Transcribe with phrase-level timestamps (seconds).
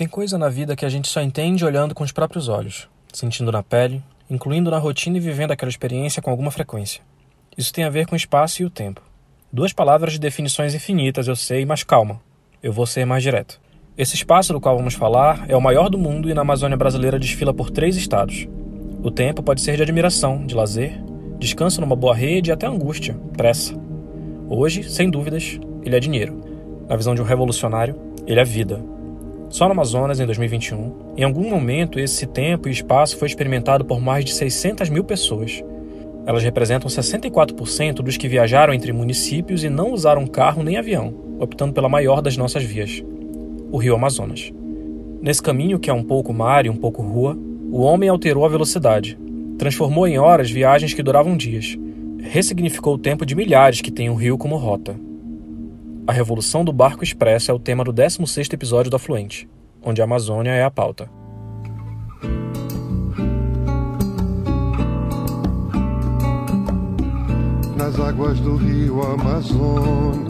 [0.00, 3.52] Tem coisa na vida que a gente só entende olhando com os próprios olhos, sentindo
[3.52, 7.02] na pele, incluindo na rotina e vivendo aquela experiência com alguma frequência.
[7.54, 9.02] Isso tem a ver com o espaço e o tempo.
[9.52, 12.18] Duas palavras de definições infinitas, eu sei, mas calma,
[12.62, 13.60] eu vou ser mais direto.
[13.94, 17.18] Esse espaço do qual vamos falar é o maior do mundo e na Amazônia brasileira
[17.18, 18.48] desfila por três estados.
[19.02, 20.98] O tempo pode ser de admiração, de lazer,
[21.38, 23.74] descanso numa boa rede e até angústia, pressa.
[24.48, 26.40] Hoje, sem dúvidas, ele é dinheiro.
[26.88, 28.82] Na visão de um revolucionário, ele é vida,
[29.50, 34.00] só no Amazonas, em 2021, em algum momento esse tempo e espaço foi experimentado por
[34.00, 35.60] mais de 600 mil pessoas.
[36.24, 41.72] Elas representam 64% dos que viajaram entre municípios e não usaram carro nem avião, optando
[41.72, 43.02] pela maior das nossas vias,
[43.72, 44.52] o Rio Amazonas.
[45.20, 47.36] Nesse caminho, que é um pouco mar e um pouco rua,
[47.72, 49.18] o homem alterou a velocidade,
[49.58, 51.76] transformou em horas viagens que duravam dias,
[52.22, 55.09] ressignificou o tempo de milhares que têm o rio como rota.
[56.06, 59.48] A revolução do barco expresso é o tema do 16º episódio do Afluente,
[59.82, 61.08] onde a Amazônia é a pauta.
[67.76, 70.28] Nas águas do rio Amazonas,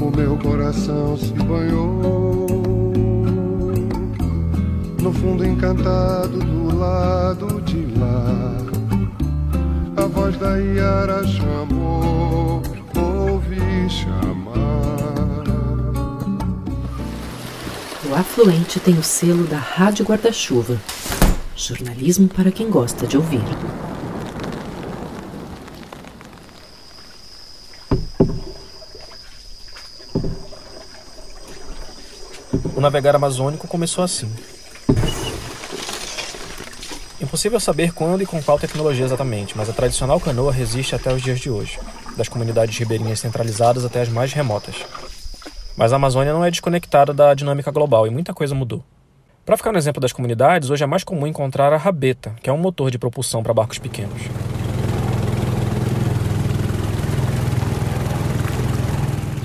[0.00, 2.46] o meu coração se banhou.
[5.02, 8.56] No fundo encantado do lado de lá,
[9.96, 12.62] a voz da Iara chamou
[13.88, 14.58] chamar.
[18.08, 20.78] O Afluente tem o selo da Rádio Guarda-Chuva.
[21.56, 23.42] Jornalismo para quem gosta de ouvir.
[32.74, 34.30] O navegar amazônico começou assim.
[37.20, 41.20] Impossível saber quando e com qual tecnologia exatamente, mas a tradicional canoa resiste até os
[41.20, 41.78] dias de hoje
[42.18, 44.74] das comunidades ribeirinhas centralizadas até as mais remotas.
[45.76, 48.84] Mas a Amazônia não é desconectada da dinâmica global e muita coisa mudou.
[49.46, 52.52] Para ficar no exemplo das comunidades, hoje é mais comum encontrar a rabeta, que é
[52.52, 54.20] um motor de propulsão para barcos pequenos.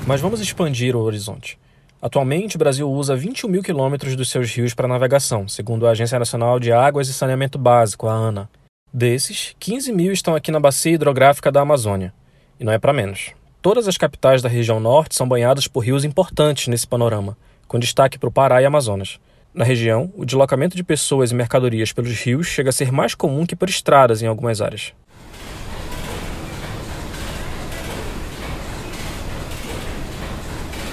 [0.06, 1.58] Mas vamos expandir o horizonte.
[2.02, 6.18] Atualmente, o Brasil usa 21 mil quilômetros dos seus rios para navegação, segundo a Agência
[6.18, 8.50] Nacional de Águas e Saneamento Básico, a ANA.
[8.92, 12.12] Desses, 15 mil estão aqui na bacia hidrográfica da Amazônia.
[12.58, 13.32] E não é para menos.
[13.60, 18.18] Todas as capitais da região norte são banhadas por rios importantes nesse panorama, com destaque
[18.18, 19.18] para o Pará e Amazonas.
[19.54, 23.46] Na região, o deslocamento de pessoas e mercadorias pelos rios chega a ser mais comum
[23.46, 24.92] que por estradas em algumas áreas.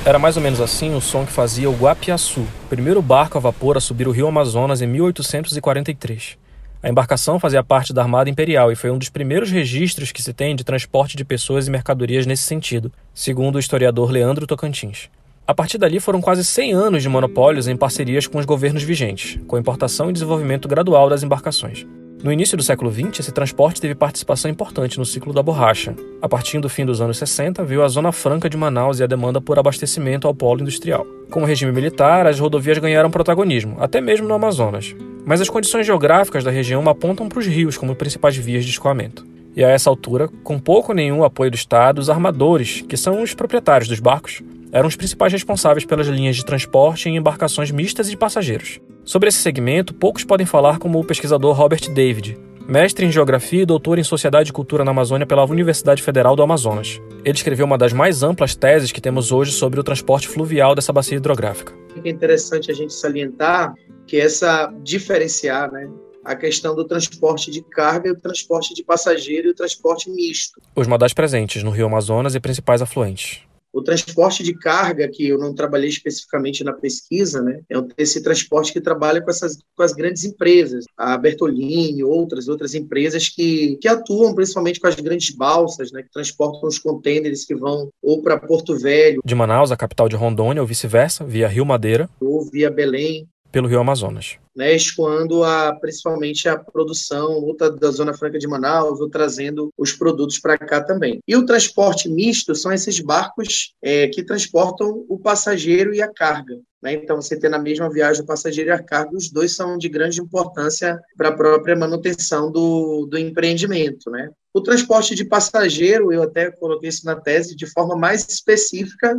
[0.04, 3.78] Era mais ou menos assim o som que fazia o Guapiaçu, primeiro barco a vapor
[3.78, 6.41] a subir o rio Amazonas em 1843.
[6.84, 10.34] A embarcação fazia parte da Armada Imperial e foi um dos primeiros registros que se
[10.34, 15.08] tem de transporte de pessoas e mercadorias nesse sentido, segundo o historiador Leandro Tocantins.
[15.46, 19.40] A partir dali foram quase 100 anos de monopólios em parcerias com os governos vigentes,
[19.48, 21.86] com importação e desenvolvimento gradual das embarcações.
[22.24, 25.96] No início do século XX, esse transporte teve participação importante no ciclo da borracha.
[26.22, 29.08] A partir do fim dos anos 60, viu a Zona Franca de Manaus e a
[29.08, 31.04] demanda por abastecimento ao polo industrial.
[31.32, 34.96] Com o regime militar, as rodovias ganharam protagonismo, até mesmo no Amazonas.
[35.26, 39.26] Mas as condições geográficas da região apontam para os rios como principais vias de escoamento.
[39.56, 43.24] E a essa altura, com pouco ou nenhum apoio do Estado, os armadores, que são
[43.24, 48.08] os proprietários dos barcos, eram os principais responsáveis pelas linhas de transporte em embarcações mistas
[48.08, 48.80] e de passageiros.
[49.04, 52.38] Sobre esse segmento, poucos podem falar como o pesquisador Robert David,
[52.68, 56.44] mestre em Geografia e doutor em Sociedade e Cultura na Amazônia pela Universidade Federal do
[56.44, 57.02] Amazonas.
[57.26, 60.94] Ele escreveu uma das mais amplas teses que temos hoje sobre o transporte fluvial dessa
[60.94, 61.74] bacia hidrográfica.
[62.04, 63.74] É interessante a gente salientar
[64.08, 65.90] que essa diferenciar, né,
[66.24, 70.62] a questão do transporte de carga, o transporte de passageiro e o transporte misto.
[70.76, 73.42] Os modais presentes no Rio Amazonas e principais afluentes.
[73.74, 78.74] O transporte de carga, que eu não trabalhei especificamente na pesquisa, né, é esse transporte
[78.74, 83.88] que trabalha com, essas, com as grandes empresas, a Bertolini, outras outras empresas que, que
[83.88, 88.38] atuam principalmente com as grandes balsas, né, que transportam os contêineres que vão ou para
[88.38, 89.22] Porto Velho.
[89.24, 92.10] De Manaus, a capital de Rondônia, ou vice-versa, via Rio Madeira.
[92.20, 93.28] Ou via Belém.
[93.52, 99.00] Pelo Rio Amazonas né, escoando a, principalmente a produção ou da Zona Franca de Manaus,
[99.00, 101.20] ou trazendo os produtos para cá também.
[101.28, 106.60] E o transporte misto são esses barcos é, que transportam o passageiro e a carga.
[106.82, 106.94] Né?
[106.94, 109.88] Então, você tem na mesma viagem o passageiro e a carga, os dois são de
[109.88, 114.10] grande importância para a própria manutenção do, do empreendimento.
[114.10, 114.30] Né?
[114.54, 119.16] O transporte de passageiro, eu até coloquei isso na tese, de forma mais específica,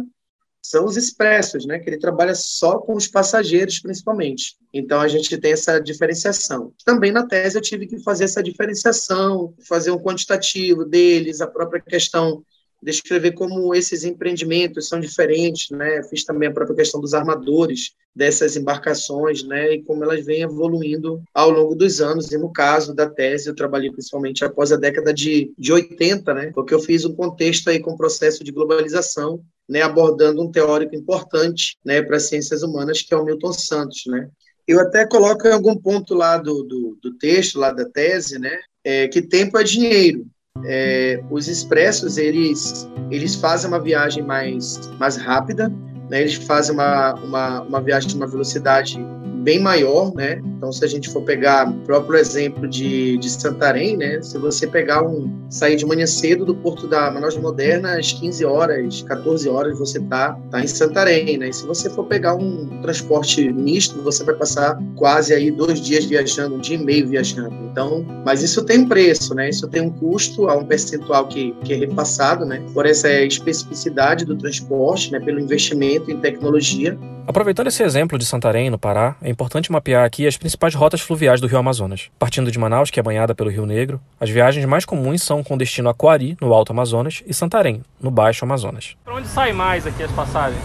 [0.62, 1.78] são os expressos, né?
[1.80, 4.56] Que ele trabalha só com os passageiros, principalmente.
[4.72, 6.72] Então a gente tem essa diferenciação.
[6.84, 11.80] Também na tese eu tive que fazer essa diferenciação, fazer um quantitativo deles, a própria
[11.80, 12.44] questão
[12.82, 16.02] descrever como esses empreendimentos são diferentes, né?
[16.04, 19.74] Fiz também a própria questão dos armadores dessas embarcações, né?
[19.74, 22.32] E como elas vêm evoluindo ao longo dos anos.
[22.32, 26.50] E no caso da tese, eu trabalhei principalmente após a década de, de 80, né?
[26.52, 29.82] Porque eu fiz um contexto aí com o processo de globalização, né?
[29.82, 32.02] Abordando um teórico importante, né?
[32.02, 34.28] Para as ciências humanas, que é o Milton Santos, né?
[34.66, 38.58] Eu até coloco em algum ponto lá do, do, do texto, lá da tese, né?
[38.84, 40.26] É, que tempo é dinheiro,
[40.64, 45.68] é, os expressos eles eles fazem uma viagem mais mais rápida,
[46.10, 46.20] né?
[46.20, 48.98] Eles fazem uma, uma, uma viagem de uma velocidade
[49.42, 50.40] bem maior, né?
[50.56, 54.22] Então, se a gente for pegar o próprio exemplo de, de Santarém, né?
[54.22, 58.44] Se você pegar um sair de manhã cedo do porto da Manaus Moderna às 15
[58.44, 61.48] horas, 14 horas você tá tá em Santarém, né?
[61.48, 66.04] E se você for pegar um transporte misto, você vai passar quase aí dois dias
[66.04, 67.54] viajando, um dia e meio viajando.
[67.70, 69.48] Então, mas isso tem um preço, né?
[69.48, 72.64] Isso tem um custo, há um percentual que, que é repassado, né?
[72.72, 75.18] Por essa especificidade do transporte, né?
[75.18, 76.96] Pelo investimento em tecnologia
[77.26, 81.40] Aproveitando esse exemplo de Santarém, no Pará, é importante mapear aqui as principais rotas fluviais
[81.40, 82.10] do Rio Amazonas.
[82.18, 85.56] Partindo de Manaus, que é banhada pelo Rio Negro, as viagens mais comuns são com
[85.56, 88.96] destino a Coari, no Alto Amazonas, e Santarém, no Baixo Amazonas.
[89.04, 90.60] Para onde sai mais aqui as passagens?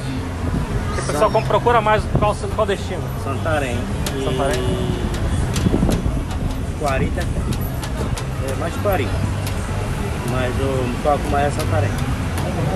[0.98, 3.04] O pessoal como procura mais qual, qual destino?
[3.24, 3.78] Santarém.
[4.18, 4.24] E...
[4.24, 4.60] Santarém.
[6.80, 9.08] Coari tá é mais Coari.
[10.32, 11.92] Mas o foco mais é Santarém.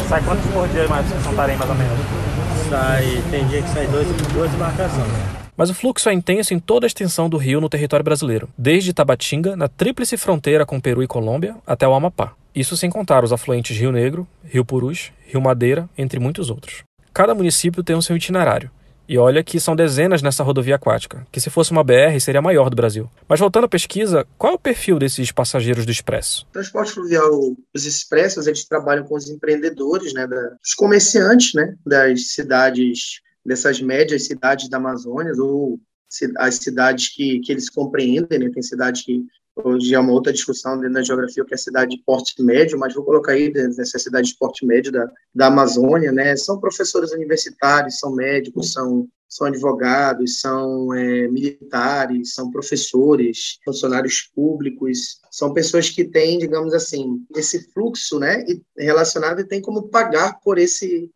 [0.07, 2.31] Sai quantos por dia mais Santarém, mais ou menos?
[2.69, 5.11] Sai, tem dia que sai dois, duas embarcações.
[5.55, 8.93] Mas o fluxo é intenso em toda a extensão do rio no território brasileiro, desde
[8.93, 12.33] Tabatinga, na tríplice fronteira com Peru e Colômbia, até o Amapá.
[12.55, 16.83] Isso sem contar os afluentes Rio Negro, Rio Purus, Rio Madeira, entre muitos outros.
[17.13, 18.71] Cada município tem o seu itinerário,
[19.07, 22.42] e olha que são dezenas nessa rodovia aquática, que se fosse uma BR seria a
[22.42, 23.09] maior do Brasil.
[23.27, 26.45] Mas voltando à pesquisa, qual é o perfil desses passageiros do Expresso?
[26.50, 30.27] O transporte fluvial, os expressos, eles trabalham com os empreendedores, né,
[30.63, 35.80] os comerciantes, né, das cidades, dessas médias cidades da Amazônia, ou
[36.38, 39.25] as cidades que, que eles compreendem, né, tem cidades que
[39.63, 42.77] hoje é uma outra discussão dentro da geografia, que é a cidade de porte médio,
[42.77, 47.11] mas vou colocar aí nessa cidade de porte médio da, da Amazônia, né, são professores
[47.11, 55.89] universitários, são médicos, são, são advogados, são é, militares, são professores, funcionários públicos, são pessoas
[55.89, 58.43] que têm, digamos assim, esse fluxo, né,
[58.77, 61.09] relacionado e tem como pagar por esse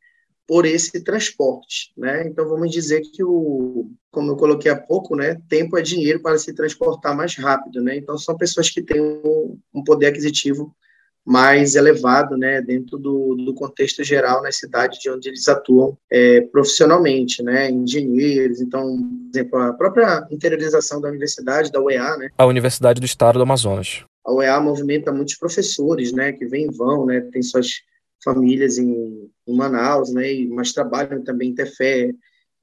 [0.48, 2.28] por esse transporte, né?
[2.28, 6.38] Então vamos dizer que o, como eu coloquei há pouco, né, tempo é dinheiro para
[6.38, 7.98] se transportar mais rápido, né?
[7.98, 10.76] Então são pessoas que têm um, um poder aquisitivo
[11.26, 16.42] mais elevado, né, dentro do, do contexto geral nas cidades de onde eles atuam é,
[16.42, 22.30] profissionalmente, né, engenheiros, então, por exemplo, a própria interiorização da universidade, da UEA, né.
[22.38, 24.04] A Universidade do Estado do Amazonas.
[24.24, 27.82] A UEA movimenta muitos professores, né, que vêm e vão, né, tem suas
[28.24, 32.12] famílias em, em Manaus, né, mas trabalham também em Tefé,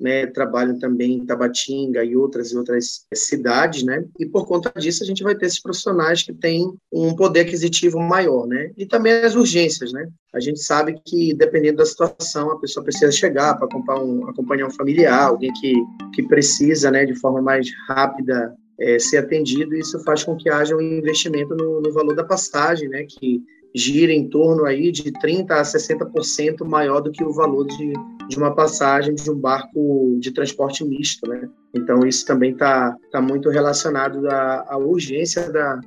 [0.00, 5.04] né, trabalham também em Tabatinga e outras e outras cidades, né, e por conta disso
[5.04, 9.12] a gente vai ter esses profissionais que têm um poder aquisitivo maior, né, e também
[9.12, 13.66] as urgências, né, a gente sabe que dependendo da situação a pessoa precisa chegar para
[13.66, 15.74] acompanhar um, acompanhar um familiar, alguém que,
[16.14, 20.50] que precisa, né, de forma mais rápida é, ser atendido, e isso faz com que
[20.50, 23.40] haja um investimento no, no valor da passagem, né, que
[23.74, 27.92] gira em torno aí de 30% a 60% maior do que o valor de,
[28.28, 31.48] de uma passagem de um barco de transporte misto, né?
[31.74, 35.80] Então, isso também está tá muito relacionado à, à urgência da,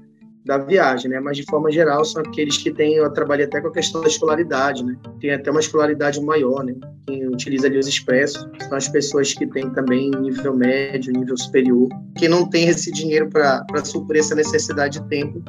[0.46, 1.20] da viagem, né?
[1.20, 4.08] Mas, de forma geral, são aqueles que têm, eu trabalhei até com a questão da
[4.08, 4.96] escolaridade, né?
[5.20, 6.76] Tem até uma escolaridade maior, né?
[7.08, 11.90] Quem utiliza ali os expressos são as pessoas que têm também nível médio, nível superior,
[12.16, 15.44] que não tem esse dinheiro para suprir essa necessidade de tempo,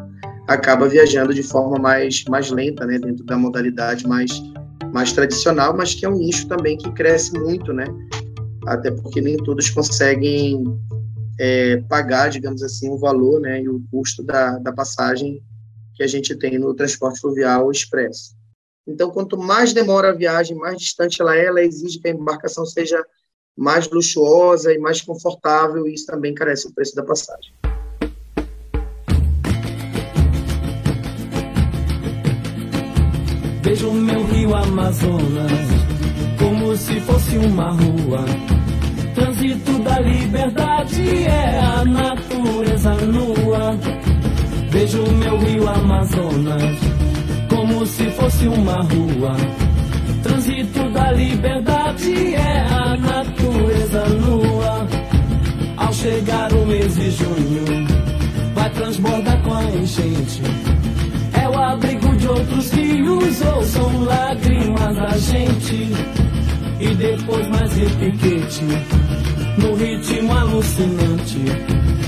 [0.47, 4.31] acaba viajando de forma mais, mais lenta, né, dentro da modalidade mais,
[4.93, 7.87] mais tradicional, mas que é um nicho também que cresce muito, né,
[8.67, 10.65] até porque nem todos conseguem
[11.39, 15.43] é, pagar, digamos assim, o valor, né, e o custo da, da passagem
[15.95, 18.37] que a gente tem no transporte fluvial expresso.
[18.87, 22.65] Então, quanto mais demora a viagem, mais distante ela é, ela exige que a embarcação
[22.65, 23.05] seja
[23.57, 27.53] mais luxuosa e mais confortável, e isso também carece o preço da passagem.
[33.67, 35.51] Vejo meu rio Amazonas
[36.39, 38.25] como se fosse uma rua.
[39.13, 43.77] Trânsito da liberdade é a natureza nua.
[44.71, 46.79] Vejo meu rio Amazonas
[47.51, 49.37] como se fosse uma rua.
[50.23, 54.87] Trânsito da liberdade é a natureza nua.
[55.77, 57.65] Ao chegar o mês de junho,
[58.55, 60.66] vai transbordar com a enchente.
[61.59, 63.07] Abrigo de outros rios
[64.07, 65.91] lágrimas da gente
[66.79, 68.65] e depois mais repiquete
[69.59, 71.39] no ritmo alucinante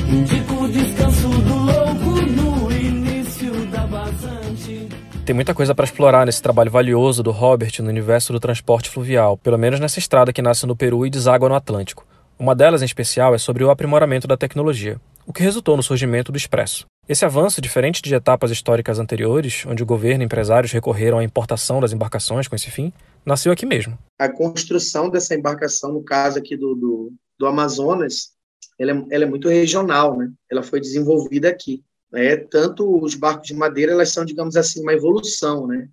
[0.08, 4.88] indica o descanso do louco no início da vazante
[5.24, 9.36] tem muita coisa para explorar nesse trabalho valioso do Robert no universo do transporte fluvial,
[9.36, 12.06] pelo menos nessa estrada que nasce no Peru e deságua no Atlântico.
[12.38, 16.32] Uma delas, em especial, é sobre o aprimoramento da tecnologia, o que resultou no surgimento
[16.32, 16.86] do Expresso.
[17.08, 21.80] Esse avanço, diferente de etapas históricas anteriores, onde o governo e empresários recorreram à importação
[21.80, 22.92] das embarcações com esse fim,
[23.24, 23.98] nasceu aqui mesmo.
[24.18, 28.32] A construção dessa embarcação, no caso aqui do, do, do Amazonas,
[28.78, 30.30] ela é, ela é, muito regional, né?
[30.50, 31.82] Ela foi desenvolvida aqui.
[32.12, 32.36] Né?
[32.36, 35.88] Tanto os barcos de madeira, elas são, digamos assim, uma evolução, né?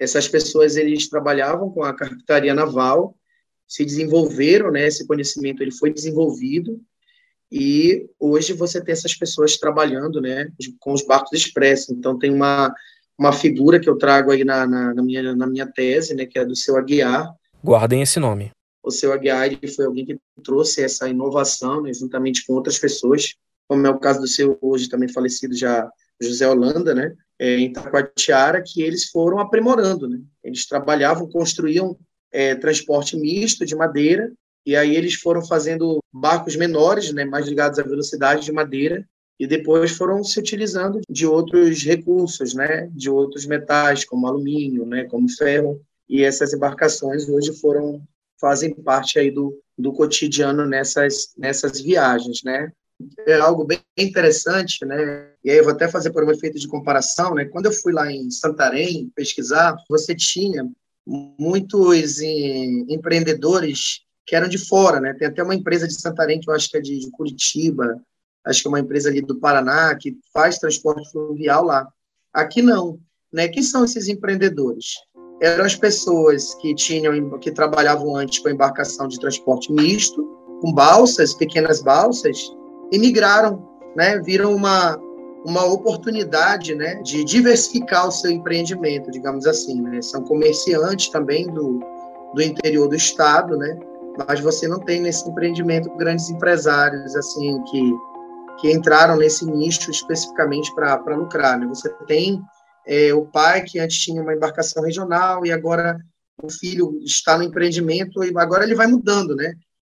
[0.00, 3.16] Essas pessoas, eles trabalhavam com a carpintaria naval,
[3.68, 4.88] se desenvolveram, né?
[4.88, 6.80] Esse conhecimento, ele foi desenvolvido
[7.50, 10.48] e hoje você tem essas pessoas trabalhando, né?
[10.80, 11.90] Com os barcos expressos.
[11.90, 12.74] Então, tem uma,
[13.18, 16.26] uma figura que eu trago aí na, na, na minha, na minha tese, né?
[16.26, 17.32] Que é do seu Aguiar.
[17.62, 18.50] Guardem esse nome.
[18.82, 23.34] O seu Aguiar, ele foi alguém que trouxe essa inovação, né, juntamente com outras pessoas,
[23.66, 25.90] como é o caso do seu hoje também falecido já
[26.22, 30.20] José Holanda, né, é, em Taquatiara, que eles foram aprimorando, né?
[30.42, 31.98] Eles trabalhavam, construíam
[32.30, 34.32] é, transporte misto de madeira
[34.66, 39.06] e aí eles foram fazendo barcos menores, né, mais ligados à velocidade de madeira,
[39.38, 45.04] e depois foram se utilizando de outros recursos, né, de outros metais, como alumínio, né,
[45.04, 48.02] como ferro, e essas embarcações hoje foram
[48.40, 52.70] fazem parte aí do, do cotidiano nessas nessas viagens, né?
[53.26, 55.30] é algo bem interessante, né?
[55.44, 57.44] E aí eu vou até fazer por um efeito de comparação, né?
[57.44, 60.66] Quando eu fui lá em Santarém pesquisar, você tinha
[61.06, 65.14] muitos empreendedores que eram de fora, né?
[65.14, 68.00] Tem até uma empresa de Santarém que eu acho que é de, de Curitiba,
[68.44, 71.88] acho que é uma empresa ali do Paraná que faz transporte fluvial lá.
[72.32, 72.98] Aqui não,
[73.32, 73.48] né?
[73.48, 74.94] Quem são esses empreendedores?
[75.40, 80.24] Eram as pessoas que tinham que trabalhavam antes com embarcação de transporte misto,
[80.60, 82.38] com balsas, pequenas balsas,
[82.90, 84.18] e migraram, né?
[84.20, 84.98] Viram uma
[85.44, 90.02] uma oportunidade, né, de diversificar o seu empreendimento, digamos assim, né?
[90.02, 91.78] São comerciantes também do,
[92.34, 93.78] do interior do estado, né?
[94.16, 97.92] Mas você não tem nesse empreendimento grandes empresários assim que
[98.58, 101.66] que entraram nesse nicho especificamente para lucrar, né?
[101.66, 102.40] Você tem
[102.86, 105.98] é, o pai que antes tinha uma embarcação regional e agora
[106.42, 109.52] o filho está no empreendimento e agora ele vai mudando, né?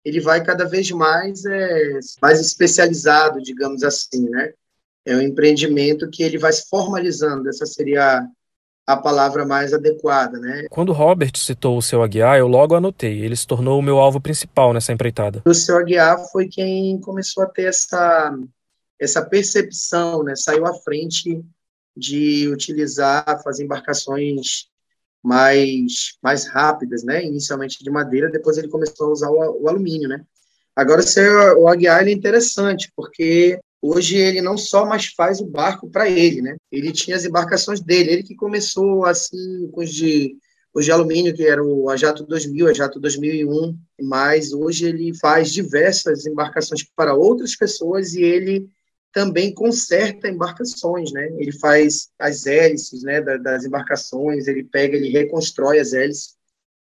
[0.09, 4.53] ele vai cada vez mais é, mais especializado, digamos assim, né?
[5.05, 7.49] É um empreendimento que ele vai se formalizando.
[7.49, 8.27] Essa seria
[8.89, 10.67] a palavra mais adequada, né?
[10.71, 13.21] Quando Robert citou o seu Aguiar, eu logo anotei.
[13.21, 15.43] Ele se tornou o meu alvo principal nessa empreitada.
[15.45, 18.35] O seu Aguiar foi quem começou a ter essa
[18.99, 20.35] essa percepção, né?
[20.35, 21.45] Saiu à frente
[21.95, 24.69] de utilizar, fazer embarcações
[25.23, 27.23] mais, mais rápidas, né?
[27.23, 30.25] Inicialmente de madeira, depois ele começou a usar o, o alumínio, né?
[30.75, 31.03] Agora,
[31.59, 36.43] o Aguiar é interessante, porque hoje ele não só mais faz o barco para ele,
[36.43, 36.57] né?
[36.71, 40.37] Ele tinha as embarcações dele, ele que começou assim com os de,
[40.75, 46.27] os de alumínio, que era o Ajato 2000, Ajato 2001, mas hoje ele faz diversas
[46.27, 48.69] embarcações para outras pessoas e ele
[49.13, 51.29] também conserta embarcações, né?
[51.39, 56.37] Ele faz as hélices, né, das embarcações, ele pega, ele reconstrói as hélices,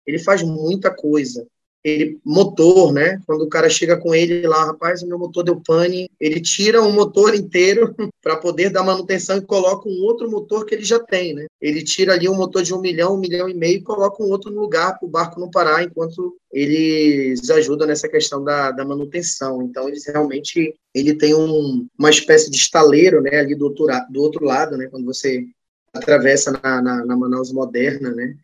[0.06, 1.46] ele faz muita coisa
[1.84, 3.20] ele motor, né?
[3.26, 6.82] Quando o cara chega com ele lá, rapaz, o meu motor deu pane, ele tira
[6.82, 11.00] um motor inteiro para poder dar manutenção e coloca um outro motor que ele já
[11.00, 11.48] tem, né?
[11.60, 14.30] Ele tira ali um motor de um milhão, um milhão e meio e coloca um
[14.30, 18.86] outro no lugar para o barco não parar, enquanto eles ajudam nessa questão da, da
[18.86, 19.64] manutenção.
[19.64, 23.40] Então, eles realmente ele tem um, uma espécie de estaleiro, né?
[23.40, 24.88] Ali do outro, do outro lado, né?
[24.88, 25.46] Quando você
[25.94, 28.36] atravessa na, na, na Manaus moderna, né?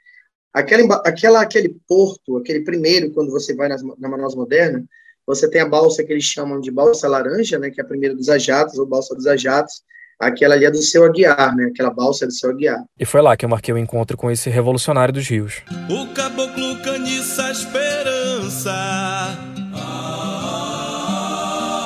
[0.54, 4.84] Aquela, aquela, aquele porto, aquele primeiro, quando você vai na, na Manaus Moderna,
[5.26, 8.16] você tem a balsa que eles chamam de balsa laranja, né, que é a primeira
[8.16, 9.84] dos ajatos, ou balsa dos ajatos,
[10.18, 12.84] aquela ali é do seu Aguiar, né, aquela balsa é do seu Aguiar.
[12.98, 15.64] E foi lá que eu marquei o encontro com esse revolucionário dos rios.
[15.90, 18.72] O caboclo caniça esperança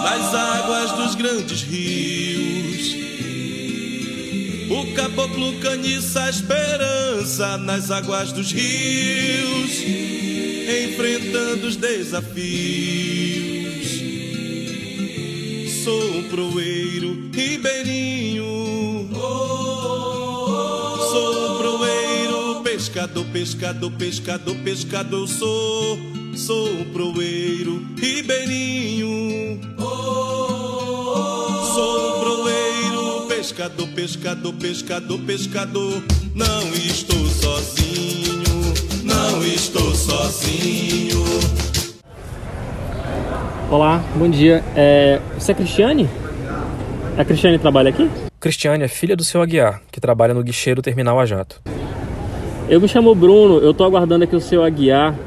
[0.03, 2.10] nas águas dos grandes rios
[4.91, 9.83] o caboclo caniça a esperança nas águas dos rios,
[10.83, 12.41] enfrentando os desafios.
[15.83, 18.43] Sou um proeiro ribeirinho.
[21.09, 25.27] Sou um proeiro, pescador, pescador, pescador, pescador.
[25.27, 25.97] Sou,
[26.35, 29.61] sou um proeiro ribeirinho.
[31.73, 32.80] Sou um proeiro
[33.41, 36.03] pescador, pescador, pescador, pescador.
[36.35, 38.43] Não estou sozinho,
[39.03, 41.23] não estou sozinho.
[43.71, 44.63] Olá, bom dia.
[44.75, 46.07] É, você é Cristiane?
[47.17, 48.07] A Cristiane trabalha aqui?
[48.39, 51.59] Cristiane é filha do seu Aguiar, que trabalha no guichê do terminal a jato.
[52.69, 55.17] Eu me chamo Bruno, eu tô aguardando aqui o seu Aguiar.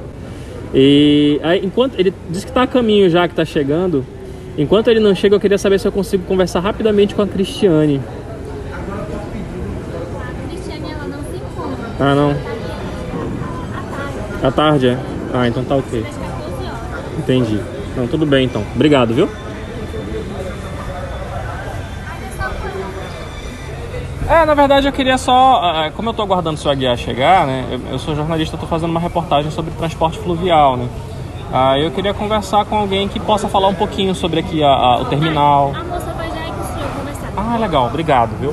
[0.72, 4.06] E aí, enquanto ele disse que tá a caminho já, que tá chegando.
[4.56, 8.00] Enquanto ele não chega, eu queria saber se eu consigo conversar rapidamente com a Cristiane.
[10.20, 11.18] A Cristiane, ela não.
[11.98, 12.36] Ah, não.
[14.46, 14.88] À tarde.
[14.88, 14.98] É?
[15.32, 16.00] Ah, então tá ok.
[16.00, 17.18] Às 14 horas.
[17.18, 17.60] Entendi.
[17.96, 18.64] Não, tudo bem então.
[18.74, 19.28] Obrigado, viu?
[24.28, 27.46] É, na verdade eu queria só, ah, como eu tô aguardando o seu Aguiar chegar,
[27.46, 27.78] né?
[27.90, 30.88] Eu, sou jornalista, tô fazendo uma reportagem sobre transporte fluvial, né?
[31.56, 35.00] Ah, eu queria conversar com alguém que possa falar um pouquinho sobre aqui a- a-
[35.02, 35.72] o terminal.
[35.72, 37.32] A moça vai já ir com o senhor conversar.
[37.36, 38.52] Ah, legal, obrigado, viu?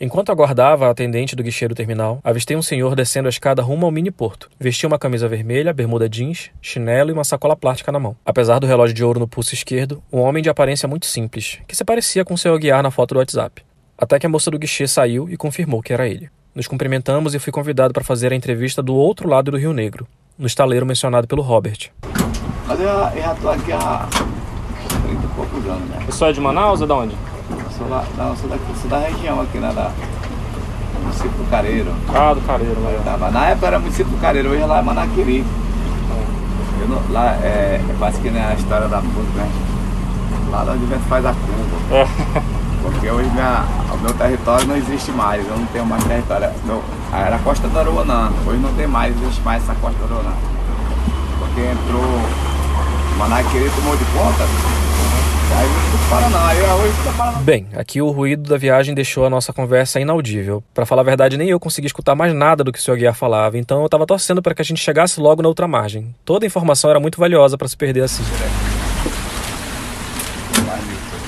[0.00, 3.86] Enquanto aguardava a atendente do guichê do terminal, avistei um senhor descendo a escada rumo
[3.86, 4.48] ao mini porto.
[4.58, 8.16] Vestia uma camisa vermelha, bermuda jeans, chinelo e uma sacola plástica na mão.
[8.26, 11.76] Apesar do relógio de ouro no pulso esquerdo, um homem de aparência muito simples, que
[11.76, 13.62] se parecia com seu Aguiar na foto do WhatsApp.
[13.96, 16.28] Até que a moça do guichê saiu e confirmou que era ele.
[16.54, 20.06] Nos cumprimentamos e fui convidado para fazer a entrevista do outro lado do Rio Negro,
[20.38, 21.90] no estaleiro mencionado pelo Robert.
[22.66, 24.06] Mas eu, já tô aqui há
[25.04, 25.98] 30 e poucos anos, né?
[26.06, 27.16] Você é de Manaus ou de onde?
[27.50, 29.72] Eu sou, lá, não, eu sou, daqui, sou da região aqui, né?
[29.74, 31.92] Da, do município do Careiro.
[32.14, 35.44] Ah, do Careiro, Eu tava, na época era município do Careiro, hoje lá é Manaquiri.
[36.80, 39.50] Eu não- lá é, é quase que nem a história da música, né?
[40.50, 42.08] Lá onde o vento faz a curva.
[42.90, 46.50] Porque hoje minha, o meu território não existe mais, eu não tenho mais território.
[46.64, 50.04] Meu, era a Costa do Aruanã, hoje não tem mais, existe mais essa Costa do
[50.04, 50.34] Aruanã.
[51.38, 52.20] Porque entrou,
[53.18, 54.44] Manaquiri tomou de conta,
[55.56, 55.68] aí
[56.10, 57.38] Paraná, aí hoje tô Paraná.
[57.38, 60.62] Bem, aqui o ruído da viagem deixou a nossa conversa inaudível.
[60.72, 63.12] Pra falar a verdade, nem eu consegui escutar mais nada do que o seu guia
[63.12, 66.14] falava, então eu tava torcendo para que a gente chegasse logo na outra margem.
[66.24, 68.22] Toda a informação era muito valiosa para se perder assim.
[70.66, 71.18] Mais mil por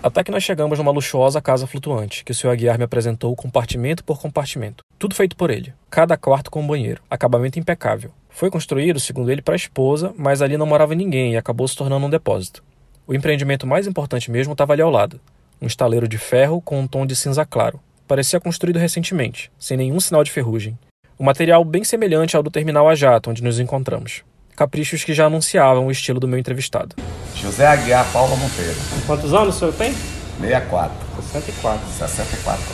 [0.00, 4.04] Até que nós chegamos numa luxuosa casa flutuante, que o seu Aguiar me apresentou compartimento
[4.04, 4.84] por compartimento.
[4.96, 5.74] Tudo feito por ele.
[5.90, 7.02] Cada quarto com um banheiro.
[7.10, 8.12] Acabamento impecável.
[8.28, 11.76] Foi construído, segundo ele, para a esposa, mas ali não morava ninguém e acabou se
[11.76, 12.62] tornando um depósito.
[13.08, 15.20] O empreendimento mais importante mesmo estava ali ao lado.
[15.60, 17.80] Um estaleiro de ferro com um tom de cinza claro.
[18.06, 20.78] Parecia construído recentemente, sem nenhum sinal de ferrugem.
[21.18, 24.22] Um material bem semelhante ao do terminal a jato, onde nos encontramos.
[24.58, 26.96] Caprichos que já anunciavam o estilo do meu entrevistado.
[27.32, 28.74] José Aguiar Paula Monteiro,
[29.06, 29.94] Quantos anos o senhor tem?
[30.40, 30.92] 64,
[31.32, 31.88] 64.
[31.96, 32.64] 64.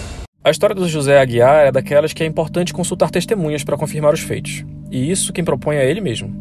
[0.42, 4.20] A história do José Aguiar é daquelas que é importante consultar testemunhas para confirmar os
[4.20, 4.64] feitos.
[4.90, 6.34] E isso quem propõe é ele mesmo.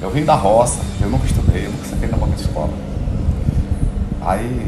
[0.00, 2.72] Eu vim da roça, eu nunca estudei, eu nunca sentei na banca de escola.
[4.22, 4.66] Aí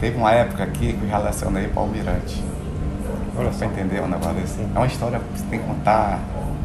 [0.00, 2.42] teve uma época aqui que eu já lecionei para o Almirante.
[3.36, 3.66] Olha só.
[3.66, 4.62] entender um negócio desse.
[4.62, 6.20] É uma história que você tem que contar,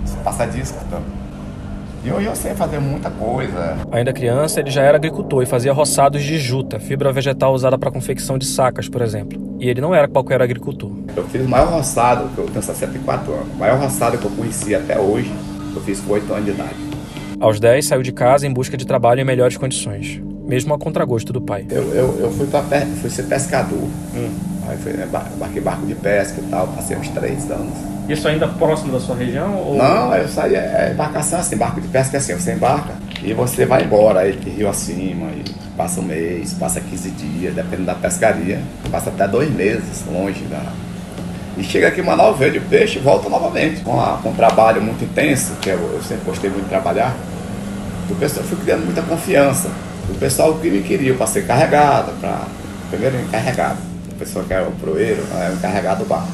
[0.05, 1.24] você passa disco então.
[2.05, 3.77] E hoje eu sei fazer muita coisa.
[3.91, 7.89] Ainda criança, ele já era agricultor e fazia roçados de juta, fibra vegetal usada para
[7.89, 9.57] confecção de sacas, por exemplo.
[9.59, 10.91] E ele não era qualquer agricultor.
[11.15, 14.29] Eu fiz o maior roçado, que eu tenho 64 anos, o maior roçado que eu
[14.29, 15.33] conheci até hoje,
[15.75, 16.75] eu fiz com 8 anos de idade.
[17.39, 21.31] Aos 10, saiu de casa em busca de trabalho em melhores condições, mesmo a contragosto
[21.33, 21.65] do pai.
[21.69, 22.85] Eu, eu, eu fui, pra pe...
[23.01, 23.87] fui ser pescador.
[24.67, 27.73] Aí fui, né, bar- embarquei barco de pesca e tal, passei uns 3 anos.
[28.09, 29.55] Isso ainda próximo da sua região?
[29.57, 29.77] Ou...
[29.77, 33.65] Não, eu saí, é embarcação assim, barco de pesca é assim, você embarca e você
[33.65, 35.43] vai embora, aí de rio acima, e
[35.75, 38.59] passa um mês, passa 15 dias, dependendo da pescaria,
[38.91, 40.61] passa até dois meses longe da.
[41.57, 43.81] E chega aqui em Manaus, vende o peixe e volta novamente.
[43.81, 47.15] Com, a- com um trabalho muito intenso, que eu, eu sempre gostei muito de trabalhar,
[48.09, 49.69] o pessoal eu fui criando muita confiança.
[50.09, 52.41] O pessoal que me queria para ser carregado, para.
[52.89, 53.79] Primeiro encarregado.
[54.11, 56.27] O pessoal que era o proeiro, era o encarregado do barco.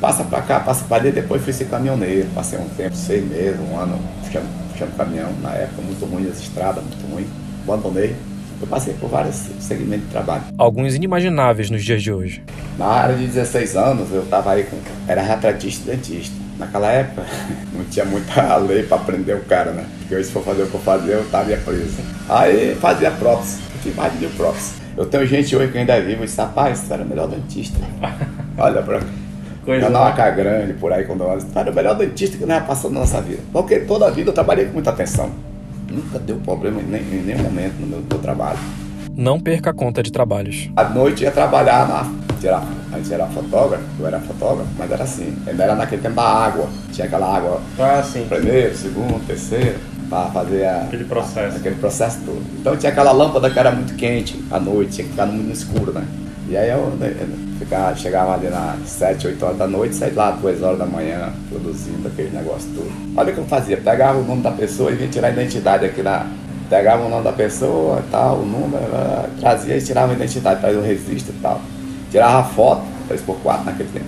[0.00, 2.28] Passa pra cá, passa pra ali, depois fui ser caminhoneiro.
[2.34, 6.38] Passei um tempo, seis meses, um ano, puxando, puxando caminhão, na época muito ruim as
[6.40, 7.26] estradas, muito ruim.
[7.64, 8.16] Abandonei.
[8.60, 10.44] Eu passei por vários segmentos de trabalho.
[10.56, 12.42] Alguns inimagináveis nos dias de hoje.
[12.78, 14.76] Na área de 16 anos, eu estava aí com.
[15.08, 16.41] Era retratista e dentista.
[16.64, 17.22] Naquela época,
[17.74, 19.84] não tinha muita lei para prender o cara, né?
[19.98, 21.96] Porque hoje, se for fazer o que eu fazia, eu estava preso.
[22.28, 23.58] Aí fazia prótese.
[23.74, 24.74] Eu tinha mais de mil próteses.
[24.96, 27.26] Eu tenho gente hoje que ainda é viva e disse: rapaz, você era o melhor
[27.28, 27.78] dentista.
[28.58, 29.06] Olha pra cá.
[29.64, 32.36] Coisa Já dá uma cara grande por aí quando eu Você era o melhor dentista
[32.36, 33.40] que nós já passamos na nossa vida.
[33.52, 35.30] Porque toda a vida eu trabalhei com muita atenção.
[35.90, 38.58] Nunca deu problema em, nem- em nenhum momento no meu, meu trabalho.
[39.16, 40.70] Não perca a conta de trabalhos.
[40.76, 42.12] À noite ia trabalhar na.
[42.42, 45.32] Tirar, a gente era fotógrafo, eu era fotógrafo, mas era assim.
[45.46, 46.66] Ainda era naquele tempo da água.
[46.90, 48.26] Tinha aquela água Ah, sim.
[48.28, 49.78] primeiro, segundo, terceiro.
[50.10, 51.56] para fazer a, Aquele processo.
[51.56, 52.42] aquele processo todo.
[52.60, 55.52] Então tinha aquela lâmpada que era muito quente à noite, tinha que ficar muito no
[55.52, 56.04] escuro, né?
[56.48, 57.14] E aí eu, né,
[57.60, 61.32] ficava, chegava ali nas 7, 8 horas da noite, saía lá 2 horas da manhã,
[61.48, 62.90] produzindo aquele negócio todo.
[63.16, 65.86] Olha o que eu fazia, pegava o nome da pessoa e vinha tirar a identidade
[65.86, 66.26] aqui na.
[66.68, 70.60] Pegava o nome da pessoa e tal, o número, ah, trazia e tirava a identidade,
[70.60, 71.60] trazia o registro e tal.
[72.12, 74.06] Tirava foto, 3x4 naquele tempo.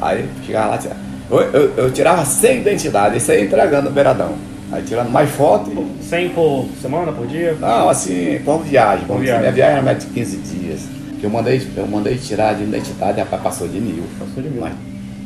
[0.00, 1.00] Aí chegava lá, tirava.
[1.30, 4.32] Eu, eu, eu tirava sem identidade, isso aí entregando no beiradão.
[4.70, 7.54] Aí tirando mais foto e 100 por semana, por dia?
[7.60, 9.04] não, assim, por viagem.
[9.06, 9.40] Por viagem.
[9.40, 10.80] Minha viagem era mais de 15 dias.
[11.18, 14.04] Que eu mandei, eu mandei tirar de identidade, rapaz, passou de mil.
[14.18, 14.60] Passou de mil.
[14.60, 14.74] Mais-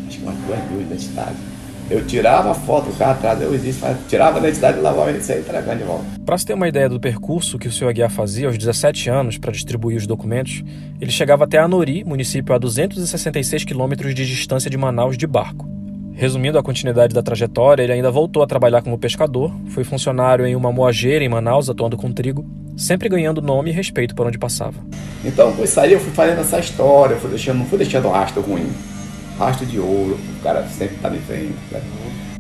[0.09, 1.37] acho que umas duas mil identidades.
[1.89, 5.31] Eu tirava a foto, o cara trazia o registro, tirava a identidade e lavava isso
[5.31, 6.05] aí entregando de volta.
[6.25, 7.89] Para se ter uma ideia do percurso que o Sr.
[7.89, 10.65] Aguiar fazia aos 17 anos para distribuir os documentos,
[11.01, 15.69] ele chegava até Anori, município a 266 quilômetros de distância de Manaus de barco.
[16.13, 20.57] Resumindo a continuidade da trajetória, ele ainda voltou a trabalhar como pescador, foi funcionário em
[20.57, 22.45] uma moageira em Manaus, atuando com trigo,
[22.77, 24.81] sempre ganhando nome e respeito por onde passava.
[25.25, 28.09] Então, com isso aí, eu fui fazendo essa história, eu fui deixando, não fui deixando
[28.09, 28.67] rastro ruim.
[29.39, 31.55] Rastro de ouro, o cara sempre tá me vendo.
[31.71, 31.81] né?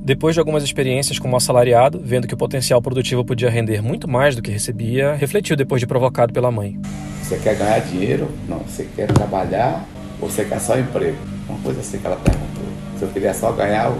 [0.00, 4.34] Depois de algumas experiências como assalariado, vendo que o potencial produtivo podia render muito mais
[4.36, 6.78] do que recebia, refletiu depois de provocado pela mãe.
[7.22, 8.30] Você quer ganhar dinheiro?
[8.48, 8.60] Não.
[8.60, 9.84] Você quer trabalhar
[10.20, 11.18] ou você quer só emprego?
[11.48, 12.64] Uma coisa assim que ela perguntou.
[12.98, 13.98] Se eu queria só ganhar, eu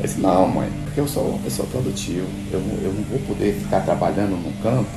[0.00, 2.26] eu disse, não, mãe, porque eu sou uma pessoa produtiva.
[2.50, 4.88] Eu, eu não vou poder ficar trabalhando no campo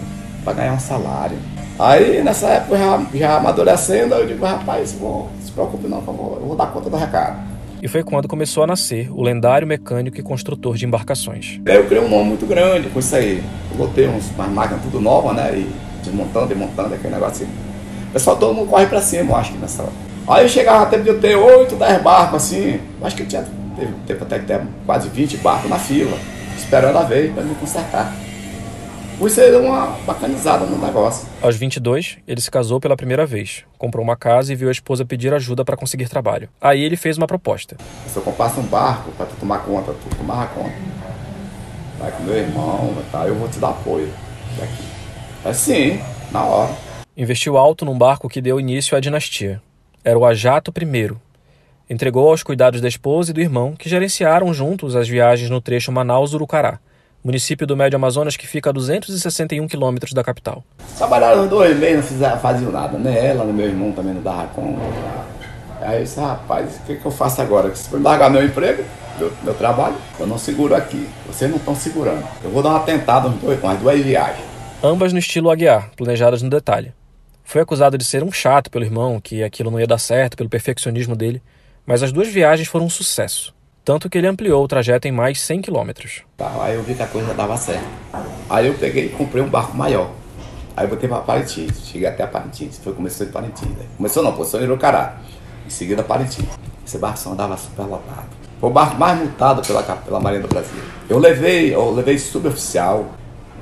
[0.46, 1.38] para ganhar um salário.
[1.80, 6.38] Aí, nessa época, já, já amadurecendo, eu digo, rapaz, não se preocupe não, eu vou,
[6.40, 7.54] eu vou dar conta do recado.
[7.82, 11.60] E foi quando começou a nascer o lendário mecânico e construtor de embarcações.
[11.68, 13.44] Aí eu criei um nome muito grande com isso aí.
[13.72, 15.52] Eu botei uns, umas máquinas tudo novas, né?
[15.58, 15.70] E
[16.02, 17.54] desmontando, desmontando, aquele negócio assim.
[18.08, 19.92] O pessoal todo mundo corre pra cima, eu acho que nessa hora.
[20.30, 22.80] Aí eu chegava até de eu ter 8, 10 barcos assim.
[23.02, 23.44] Eu Acho que eu tinha
[23.76, 26.18] teve tempo até que ter quase 20 barcos na fila,
[26.56, 28.14] esperando a vez pra me consertar.
[29.18, 31.28] Por isso deu uma bacanizada no negócio.
[31.42, 35.06] Aos 22, ele se casou pela primeira vez, comprou uma casa e viu a esposa
[35.06, 36.50] pedir ajuda para conseguir trabalho.
[36.60, 37.78] Aí ele fez uma proposta.
[38.08, 40.74] Se eu comprasse um barco pra tu tomar conta, tu tomava conta.
[42.00, 43.28] Vai com meu irmão, tá?
[43.28, 44.12] eu vou te dar apoio.
[44.60, 44.84] Daqui.
[45.46, 46.74] Assim, na hora.
[47.16, 49.62] Investiu alto num barco que deu início à dinastia.
[50.04, 51.16] Era o Ajato I.
[51.90, 55.92] Entregou aos cuidados da esposa e do irmão, que gerenciaram juntos as viagens no trecho
[55.92, 56.80] Manaus-Urucará,
[57.24, 60.64] município do Médio Amazonas que fica a 261 quilômetros da capital.
[60.98, 62.98] Trabalharam dois meses, não fizeram, faziam nada.
[62.98, 64.82] Nem ela, meu irmão também não dava conta.
[65.82, 67.74] Aí eu disse, rapaz, o que, que eu faço agora?
[67.76, 68.84] Se for largar meu emprego,
[69.20, 71.08] meu, meu trabalho, eu não seguro aqui.
[71.28, 72.26] Vocês não estão segurando.
[72.44, 74.46] Eu vou dar uma tentada dois, umas duas viagens.
[74.82, 76.94] Ambas no estilo Aguiar, planejadas no detalhe.
[77.44, 80.50] Foi acusado de ser um chato pelo irmão, que aquilo não ia dar certo pelo
[80.50, 81.42] perfeccionismo dele,
[81.86, 83.53] mas as duas viagens foram um sucesso,
[83.84, 86.22] tanto que ele ampliou o trajeto em mais 100 quilômetros.
[86.38, 87.84] Tá, aí eu vi que a coisa dava certo.
[88.50, 90.10] Aí eu peguei e comprei um barco maior.
[90.76, 92.80] Aí eu botei para Parintins, cheguei até a Parintins.
[92.84, 93.70] Foi começou em Parintins.
[93.70, 93.86] né?
[93.98, 95.18] Começou não, começou em Irocará.
[95.66, 96.48] Em seguida Parintins.
[96.86, 98.26] Esse barco só andava super lotado.
[98.60, 100.72] Foi o barco mais multado pela, pela Marinha do Brasil.
[101.10, 103.06] Eu levei, eu levei suboficial,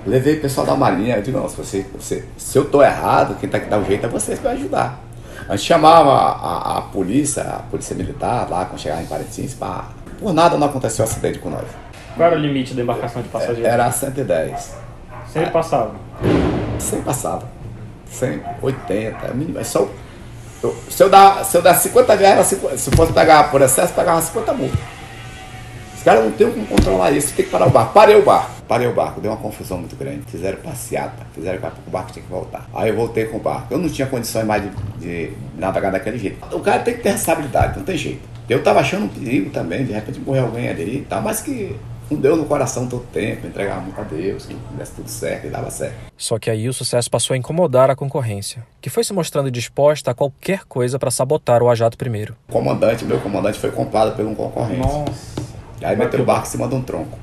[0.05, 1.17] levei pessoal da Marinha.
[1.17, 3.83] Eu digo, não, se, você, você- se eu tô errado, quem tá que dá o
[3.85, 4.99] jeito é vocês para ajudar.
[5.49, 9.53] A gente chamava a, a- a polícia, a polícia militar lá, quando chegava em Parintins,
[9.53, 9.85] para.
[10.21, 11.65] Por nada não aconteceu acidente com nós.
[12.15, 13.65] Qual era o limite da embarcação de passageiros?
[13.65, 14.75] Era 110.
[15.33, 15.91] Sempre passava.
[16.79, 17.43] 100 passava.
[18.11, 19.57] 100, 80, é mínimo.
[19.59, 19.87] É só.
[20.61, 23.49] eu- se, eu dar, se eu dar 50 viagens, era 50 se eu fosse pegar
[23.49, 24.79] por excesso, pegava 50 multas.
[25.97, 27.93] Os caras não tem como controlar isso, tem que parar o barco.
[27.93, 30.21] Parei o barco, parei o barco, deu uma confusão muito grande.
[30.27, 32.67] Fizeram passeata, fizeram que o barco tinha que voltar.
[32.73, 33.67] Aí eu voltei com o barco.
[33.73, 36.43] Eu não tinha condições mais de, de navegar daquele jeito.
[36.55, 38.30] O cara tem que ter responsabilidade, não tem jeito.
[38.49, 41.75] Eu tava achando um perigo também, de repente morrer alguém ali e tal, mas que
[42.09, 45.49] não deu no coração todo tempo, entregava muito a Deus, que desse tudo certo e
[45.49, 45.95] dava certo.
[46.17, 50.11] Só que aí o sucesso passou a incomodar a concorrência, que foi se mostrando disposta
[50.11, 52.35] a qualquer coisa para sabotar o Ajato primeiro.
[52.49, 54.87] O comandante, meu comandante, foi comprado por um concorrente.
[55.81, 57.17] Aí meteu o barco em cima de um tronco.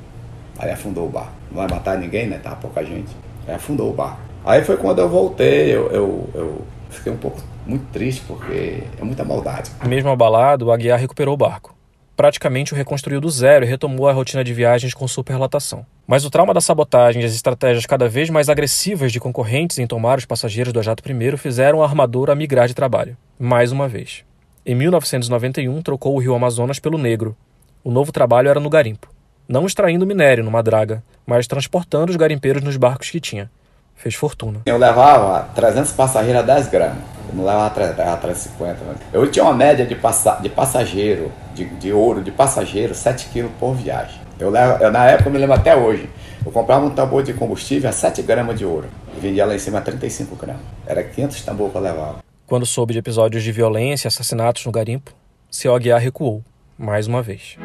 [0.58, 1.32] Aí afundou o barco.
[1.50, 2.40] Não vai matar ninguém, né?
[2.42, 3.14] Tava pouca gente.
[3.46, 4.18] Aí afundou o barco.
[4.44, 9.04] Aí foi quando eu voltei, eu, eu, eu fiquei um pouco muito triste, porque é
[9.04, 9.70] muita maldade.
[9.86, 11.76] Mesmo abalado, o Aguiar recuperou o barco.
[12.16, 15.86] Praticamente o reconstruiu do zero e retomou a rotina de viagens com superlotação.
[16.04, 19.86] Mas o trauma da sabotagem e as estratégias cada vez mais agressivas de concorrentes em
[19.86, 23.16] tomar os passageiros do Ajato I fizeram a armadora migrar de trabalho.
[23.38, 24.24] Mais uma vez.
[24.66, 27.36] Em 1991, trocou o rio Amazonas pelo Negro.
[27.84, 29.08] O novo trabalho era no garimpo.
[29.46, 33.50] Não extraindo minério numa draga, mas transportando os garimpeiros nos barcos que tinha.
[33.98, 34.60] Fez fortuna.
[34.64, 36.98] Eu levava 300 passageiros a 10 gramas.
[37.28, 38.84] Eu não levava 3, levava 350.
[38.84, 38.94] Né?
[39.12, 43.50] Eu tinha uma média de, passa, de passageiro, de, de ouro de passageiro, 7 quilos
[43.58, 44.20] por viagem.
[44.38, 46.08] Eu, levo, eu, na época, eu me lembro até hoje.
[46.46, 48.86] Eu comprava um tambor de combustível a 7 gramas de ouro.
[49.16, 50.62] E vendia lá em cima a 35 gramas.
[50.86, 52.18] Era 500 tambor que eu levava.
[52.46, 55.12] Quando soube de episódios de violência e assassinatos no garimpo,
[55.50, 56.44] seu Aguiar recuou,
[56.78, 57.58] mais uma vez.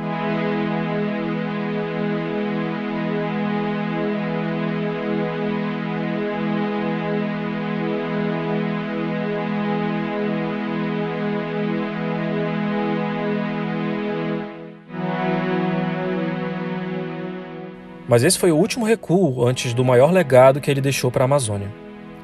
[18.14, 21.26] Mas esse foi o último recuo antes do maior legado que ele deixou para a
[21.26, 21.68] Amazônia.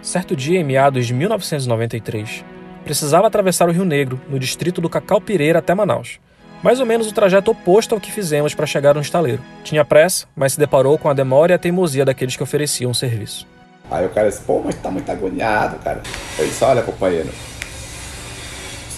[0.04, 2.46] Certo dia, em meados de 1993,
[2.84, 6.20] precisava atravessar o Rio Negro, no distrito do Cacau Pireira até Manaus.
[6.62, 9.42] Mais ou menos o trajeto oposto ao que fizemos para chegar no estaleiro.
[9.64, 12.94] Tinha pressa, mas se deparou com a demora e a teimosia daqueles que ofereciam o
[12.94, 13.48] serviço.
[13.90, 16.04] Aí o cara disse, pô, mas tá muito agoniado, cara.
[16.38, 17.30] Eu disse, olha, companheiro,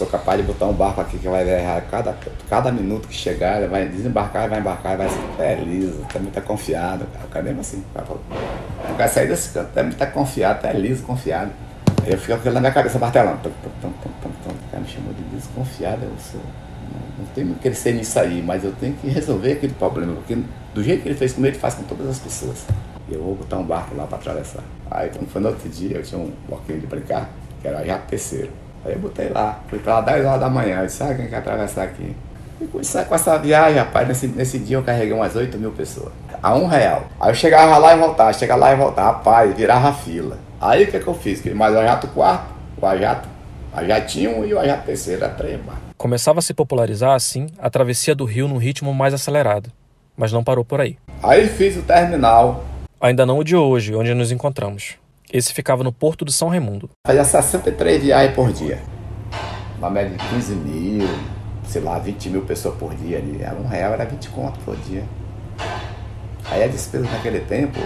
[0.02, 2.18] sou capaz de botar um barco aqui que vai errar cada,
[2.50, 6.42] cada minuto que chegar, ele vai desembarcar, vai embarcar, vai ser é liso, também tá
[6.42, 7.26] confiado, cara.
[7.26, 8.08] O cara mesmo assim, cara,
[8.90, 11.52] não quer sair desse canto, também tá confiado, tá liso, confiado.
[12.04, 13.38] Aí eu fico aquilo na minha cabeça martelando.
[13.44, 14.50] Tum, tum, tum, tum, tum.
[14.50, 16.42] O cara me chamou de desconfiado, eu sou.
[16.42, 20.36] Não, não tenho que ser nisso aí, mas eu tenho que resolver aquele problema, porque
[20.74, 22.66] do jeito que ele fez comigo, ele faz com todas as pessoas.
[23.08, 24.64] Eu vou botar um barco lá para atravessar.
[24.90, 27.30] Aí quando foi no outro dia, eu tinha um bloquinho de brincar,
[27.62, 28.61] que era já terceiro.
[28.84, 31.28] Aí eu botei lá, fui pra lá 10 horas da manhã, eu disse, ah, quem
[31.28, 32.16] quer atravessar aqui?
[32.60, 35.72] E com, isso, com essa viagem, rapaz, nesse, nesse dia eu carreguei umas 8 mil
[35.72, 36.12] pessoas.
[36.42, 37.06] A um real.
[37.20, 40.38] Aí eu chegava lá e voltava, chegava lá e voltava, rapaz, virava fila.
[40.60, 41.44] Aí o que, que eu fiz?
[41.54, 42.46] Mais o ajato quarto,
[42.80, 43.28] o ajato,
[43.74, 45.60] ajatinho e o ajato terceiro, a três.
[45.98, 49.72] Começava a se popularizar, assim, a travessia do rio num ritmo mais acelerado.
[50.18, 50.98] Mas não parou por aí.
[51.24, 52.64] Aí fiz o terminal.
[53.00, 55.01] Ainda não o de hoje, onde nos encontramos.
[55.32, 56.90] Esse ficava no Porto de São Raimundo.
[57.08, 58.80] Fazia 63 viagens por dia.
[59.78, 61.08] Uma média de 15 mil,
[61.66, 63.42] sei lá, 20 mil pessoas por dia ali.
[63.42, 65.06] Era um real, era 20 contos por dia.
[66.50, 67.80] Aí a despesa naquele tempo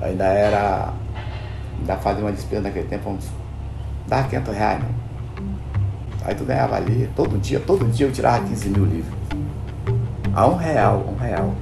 [0.00, 0.92] ainda era.
[1.78, 3.28] Ainda fazia uma despesa naquele tempo, uns.
[4.08, 5.00] dava 500 reais, não.
[6.24, 9.14] Aí tu ganhava ali, todo dia, todo dia eu tirava 15 mil livros.
[10.34, 11.54] A um real, um real.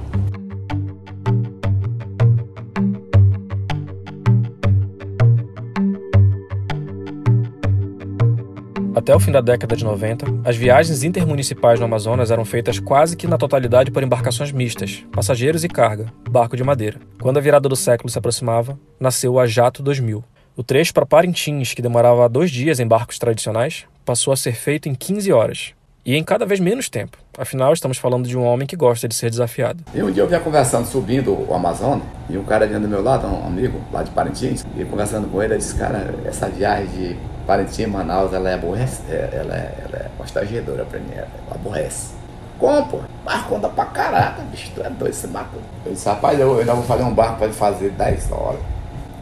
[8.99, 13.15] Até o fim da década de 90, as viagens intermunicipais no Amazonas eram feitas quase
[13.15, 16.99] que na totalidade por embarcações mistas, passageiros e carga, barco de madeira.
[17.17, 20.21] Quando a virada do século se aproximava, nasceu a Jato 2000.
[20.53, 24.89] O trecho para Parintins, que demorava dois dias em barcos tradicionais, passou a ser feito
[24.89, 25.73] em 15 horas.
[26.05, 27.17] E em cada vez menos tempo.
[27.37, 29.83] Afinal, estamos falando de um homem que gosta de ser desafiado.
[29.93, 33.03] E um dia eu vinha conversando, subindo o Amazonas, e um cara vinha do meu
[33.03, 36.87] lado, um amigo lá de Parintins, e conversando com ele, eu disse, cara, essa viagem
[36.87, 42.13] de Parintins, Manaus, ela é aborrece, ela é, ela é constrangedora pra mim, ela aborrece.
[42.57, 42.99] Como, pô?
[43.23, 45.57] Barco anda pra caraca, bicho, tu é doido esse barco.
[45.85, 48.59] Eu disse, rapaz, eu ainda vou fazer um barco pra ele fazer 10 horas.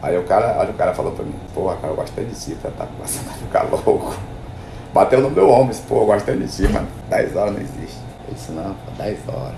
[0.00, 2.56] Aí o cara, olha, o cara falou pra mim, pô, cara, eu gostei de ti,
[2.62, 4.16] tá, tá começando a ficar louco.
[4.92, 7.98] Bateu no meu ombro, disse, pô, gostei de ti, mano, 10 horas não existe.
[8.26, 9.54] Eu disse, não, pô, 10 horas.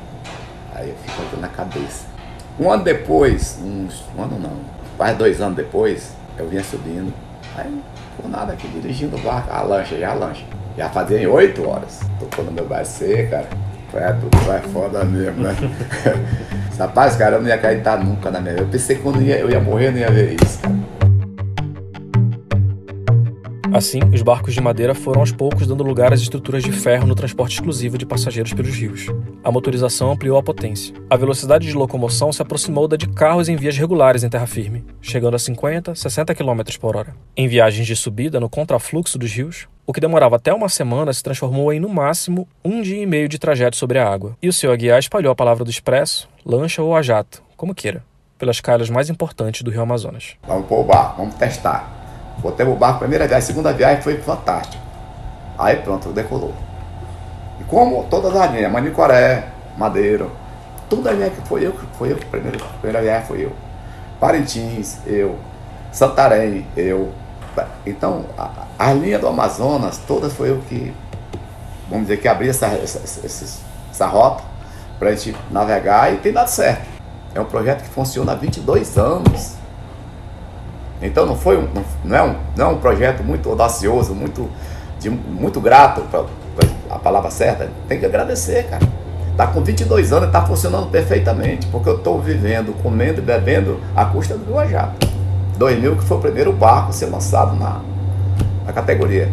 [0.75, 2.07] Aí eu fico aqui na cabeça.
[2.59, 4.53] Um ano depois, uns, um ano não,
[4.97, 7.13] quase dois anos depois, eu vinha subindo.
[7.57, 7.81] Aí
[8.21, 10.45] por nada aqui, dirigindo o barco, a lancha, já a lancha.
[10.77, 12.01] Já fazia em 8 horas.
[12.19, 13.49] Tocou no meu BC, cara.
[13.93, 15.55] É, tudo vai foda mesmo, né?
[16.79, 18.67] Rapaz, cara, eu não ia acreditar nunca na minha vida.
[18.67, 20.75] Eu pensei que quando ia, eu ia morrer, eu não ia ver isso, cara.
[23.73, 27.15] Assim, os barcos de madeira foram aos poucos dando lugar às estruturas de ferro no
[27.15, 29.07] transporte exclusivo de passageiros pelos rios.
[29.45, 30.93] A motorização ampliou a potência.
[31.09, 34.85] A velocidade de locomoção se aproximou da de carros em vias regulares em terra firme,
[35.01, 37.15] chegando a 50, 60 km por hora.
[37.37, 41.23] Em viagens de subida no contrafluxo dos rios, o que demorava até uma semana se
[41.23, 44.37] transformou em, no máximo, um dia e meio de trajeto sobre a água.
[44.43, 48.05] E o seu aguiar espalhou a palavra do expresso, lancha ou a jato, como queira,
[48.37, 50.35] pelas calhas mais importantes do rio Amazonas.
[50.47, 52.00] Vamos pôr o barco, vamos testar.
[52.41, 54.83] Botei o barco, primeira viagem, segunda viagem foi fantástico.
[55.59, 56.55] Aí pronto, decolou.
[57.61, 60.31] E como todas as linhas, Manicoré, Madeiro,
[60.89, 62.17] toda a linha que foi eu, foi eu,
[62.81, 63.53] primeira viagem foi eu.
[64.19, 65.37] Parintins, eu.
[65.93, 67.13] Santarém, eu.
[67.85, 70.95] Então, a, a linha do Amazonas, todas foi eu que,
[71.89, 74.45] vamos dizer, que abri essa, essa, essa, essa rota
[74.99, 76.87] para a gente navegar e tem dado certo.
[77.35, 79.60] É um projeto que funciona há 22 anos.
[81.03, 81.69] Então não foi um,
[82.05, 84.49] não, é um, não é um projeto muito audacioso, muito,
[84.99, 86.25] de, muito grato, pra,
[86.57, 87.69] pra a palavra certa.
[87.89, 88.83] Tem que agradecer, cara.
[89.37, 93.81] Tá com 22 anos e tá funcionando perfeitamente, porque eu estou vivendo, comendo e bebendo
[93.97, 95.09] à custa do jato.
[95.57, 97.81] 2000 que foi o primeiro barco a ser lançado na,
[98.67, 99.31] na categoria.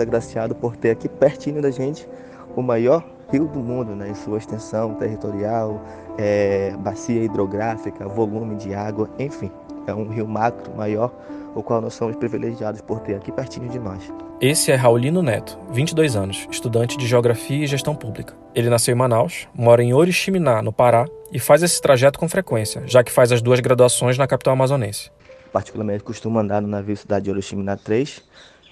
[0.00, 2.08] Somos agraciados por ter aqui pertinho da gente
[2.56, 5.80] o maior rio do mundo, né, em sua extensão territorial,
[6.18, 9.50] é, bacia hidrográfica, volume de água, enfim,
[9.86, 11.12] é um rio macro maior,
[11.54, 14.02] o qual nós somos privilegiados por ter aqui pertinho de nós.
[14.40, 18.34] Esse é Raulino Neto, 22 anos, estudante de Geografia e Gestão Pública.
[18.52, 22.82] Ele nasceu em Manaus, mora em Oriximiná, no Pará, e faz esse trajeto com frequência,
[22.86, 25.10] já que faz as duas graduações na capital amazonense.
[25.52, 28.22] Particularmente costumo andar no navio Cidade de Oriximiná 3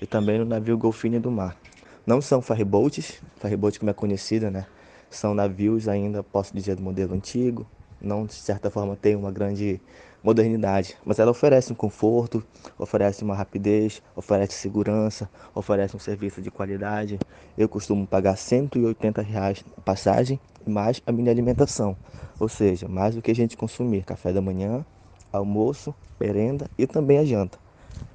[0.00, 1.56] e também no navio Golfinha do Mar.
[2.06, 4.66] Não são ferryboats, ferryboat como é conhecida, né?
[5.10, 7.66] São navios ainda, posso dizer, do modelo antigo,
[8.00, 9.80] não de certa forma tem uma grande
[10.22, 12.42] modernidade, mas ela oferece um conforto,
[12.78, 17.18] oferece uma rapidez, oferece segurança, oferece um serviço de qualidade.
[17.56, 21.96] Eu costumo pagar 180 reais a passagem mais a minha alimentação,
[22.38, 24.84] ou seja, mais do que a gente consumir café da manhã,
[25.32, 27.58] almoço, merenda e também a janta.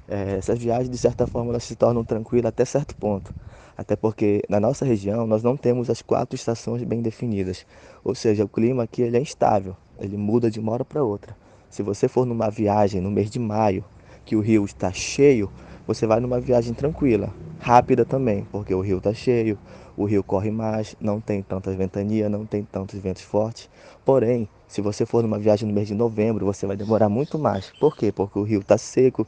[0.08, 3.32] É, essas viagens, de certa forma, elas se tornam tranquilas até certo ponto.
[3.76, 7.66] Até porque na nossa região nós não temos as quatro estações bem definidas.
[8.04, 11.36] Ou seja, o clima aqui ele é instável, ele muda de uma hora para outra.
[11.68, 13.84] Se você for numa viagem no mês de maio,
[14.24, 15.50] que o rio está cheio,
[15.86, 19.58] você vai numa viagem tranquila, rápida também, porque o rio está cheio,
[19.96, 23.68] o rio corre mais, não tem tantas ventanias, não tem tantos ventos fortes.
[24.04, 27.70] Porém, se você for numa viagem no mês de novembro, você vai demorar muito mais.
[27.78, 28.10] Por quê?
[28.10, 29.26] Porque o rio está seco,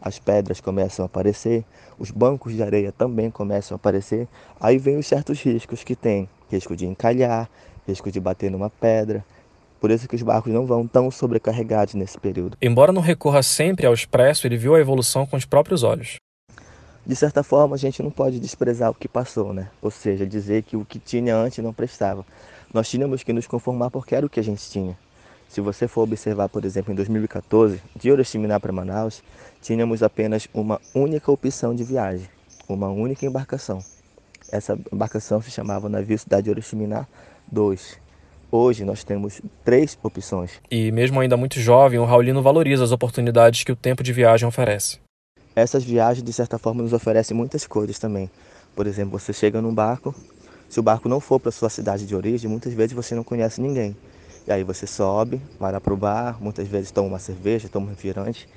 [0.00, 1.64] as pedras começam a aparecer,
[1.98, 4.26] os bancos de areia também começam a aparecer.
[4.60, 7.48] Aí vem os certos riscos que tem: risco de encalhar,
[7.86, 9.24] risco de bater numa pedra.
[9.80, 12.56] Por isso que os barcos não vão tão sobrecarregados nesse período.
[12.60, 16.16] Embora não recorra sempre ao expresso, ele viu a evolução com os próprios olhos.
[17.06, 19.70] De certa forma, a gente não pode desprezar o que passou, né?
[19.80, 22.24] Ou seja, dizer que o que tinha antes não prestava.
[22.72, 24.94] Nós tínhamos que nos conformar porque era o que a gente tinha.
[25.48, 29.22] Se você for observar, por exemplo, em 2014, de Oriximiná para Manaus,
[29.62, 32.28] tínhamos apenas uma única opção de viagem,
[32.68, 33.78] uma única embarcação.
[34.52, 37.06] Essa embarcação se chamava Navio Cidade Oriximiná
[37.50, 37.98] 2.
[38.50, 40.52] Hoje nós temos três opções.
[40.70, 44.48] E mesmo ainda muito jovem, o Raulino valoriza as oportunidades que o tempo de viagem
[44.48, 44.98] oferece.
[45.54, 48.30] Essas viagens, de certa forma, nos oferecem muitas coisas também.
[48.74, 50.14] Por exemplo, você chega num barco,
[50.68, 53.60] se o barco não for para sua cidade de origem, muitas vezes você não conhece
[53.60, 53.94] ninguém.
[54.46, 57.90] E aí você sobe, vai lá pro bar, muitas vezes toma uma cerveja, toma um
[57.90, 58.48] refrigerante.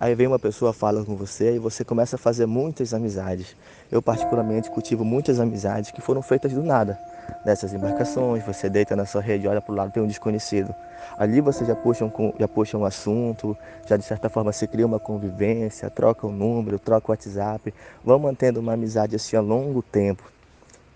[0.00, 3.56] Aí vem uma pessoa, fala com você e você começa a fazer muitas amizades.
[3.90, 6.96] Eu particularmente cultivo muitas amizades que foram feitas do nada.
[7.44, 10.72] Nessas embarcações, você deita na sua rede, olha para o lado, tem um desconhecido.
[11.18, 13.56] Ali você já puxa, um, já puxa um assunto,
[13.88, 17.74] já de certa forma se cria uma convivência, troca o um número, troca o WhatsApp,
[18.04, 20.22] vão mantendo uma amizade assim a longo tempo.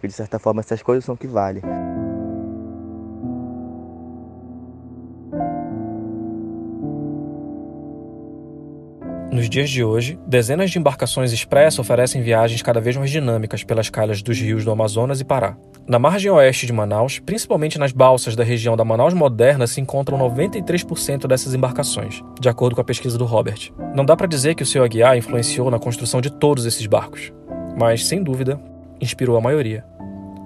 [0.01, 1.62] E de certa forma essas coisas são que valem.
[9.33, 13.88] Nos dias de hoje, dezenas de embarcações express oferecem viagens cada vez mais dinâmicas pelas
[13.88, 15.57] calhas dos rios do Amazonas e Pará.
[15.88, 20.18] Na margem oeste de Manaus, principalmente nas balsas da região da Manaus Moderna, se encontram
[20.18, 23.73] 93% dessas embarcações, de acordo com a pesquisa do Robert.
[23.95, 27.33] Não dá para dizer que o seu Aguiar influenciou na construção de todos esses barcos,
[27.75, 28.61] mas, sem dúvida,
[29.01, 29.83] inspirou a maioria.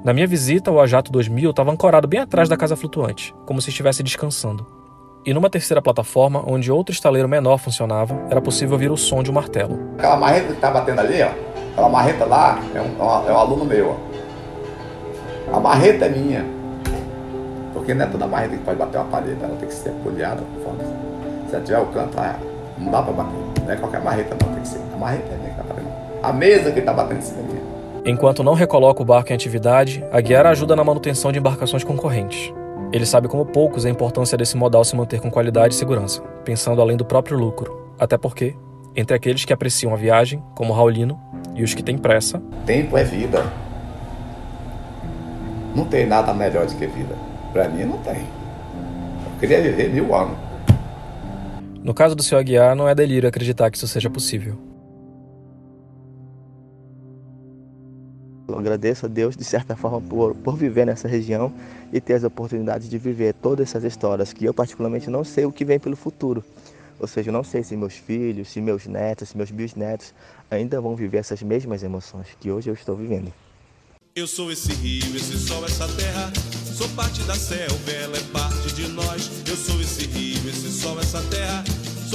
[0.04, 3.70] Na minha visita, o Ajato 2000 estava ancorado bem atrás da casa flutuante, como se
[3.70, 4.64] estivesse descansando.
[5.26, 9.30] E numa terceira plataforma, onde outro estaleiro menor funcionava, era possível ouvir o som de
[9.30, 9.76] um martelo.
[9.98, 11.30] Aquela marreta que tá batendo ali, ó.
[11.72, 13.96] Aquela marreta lá é um, é um aluno meu,
[15.50, 15.56] ó.
[15.56, 16.46] A marreta é minha.
[17.74, 20.42] Porque não é toda marreta que pode bater uma parede, ela tem que ser poliada
[20.54, 20.84] conforme.
[21.48, 22.16] Se ela tiver o canto,
[22.78, 23.64] não dá pra bater.
[23.64, 24.80] Não é qualquer marreta não, tem que ser.
[24.94, 25.88] A marreta é minha que tá batendo.
[26.22, 27.62] A mesa que tá batendo em cima é minha.
[28.04, 32.52] Enquanto não recoloca o barco em atividade, a Guiara ajuda na manutenção de embarcações concorrentes.
[32.92, 36.80] Ele sabe como poucos a importância desse modal se manter com qualidade e segurança, pensando
[36.80, 37.92] além do próprio lucro.
[37.98, 38.54] Até porque,
[38.94, 41.20] entre aqueles que apreciam a viagem, como Raulino,
[41.54, 42.40] e os que têm pressa.
[42.64, 43.44] Tempo é vida.
[45.74, 47.16] Não tem nada melhor do que vida.
[47.52, 48.18] Para mim, não tem.
[48.18, 50.36] Eu queria viver mil anos.
[51.82, 54.65] No caso do seu Aguiar, não é delírio acreditar que isso seja possível.
[58.48, 61.52] Eu agradeço a Deus, de certa forma, por, por viver nessa região
[61.92, 65.52] e ter as oportunidades de viver todas essas histórias que eu, particularmente, não sei o
[65.52, 66.44] que vem pelo futuro.
[66.98, 70.14] Ou seja, eu não sei se meus filhos, se meus netos, se meus bisnetos
[70.50, 73.32] ainda vão viver essas mesmas emoções que hoje eu estou vivendo.
[74.14, 76.32] Eu sou esse rio, esse sol, essa terra.
[76.74, 79.30] Sou parte da selva, ela é parte de nós.
[79.46, 81.64] Eu sou esse rio, esse sol, essa terra.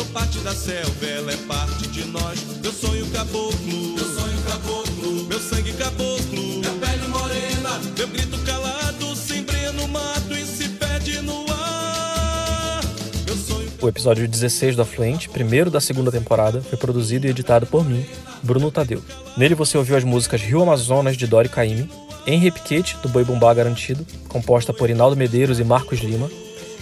[0.01, 2.39] Sou parte da selva, ela é parte de nós.
[2.59, 9.15] Meu sonho caboclo, meu sonho caboclo, meu sangue caboclo, minha pele morena, meu grito calado,
[9.15, 12.81] se embrenha no mato e se perde no ar.
[13.27, 17.67] Meu sonho O episódio 16 do Afluente, primeiro da segunda temporada, foi produzido e editado
[17.67, 18.03] por mim,
[18.41, 19.03] Bruno Tadeu.
[19.37, 21.87] Nele você ouviu as músicas Rio Amazonas, de Dori Caymmi,
[22.25, 26.27] Henri Piquete, do Boi Bumbá Garantido, composta por Inaldo Medeiros e Marcos Lima,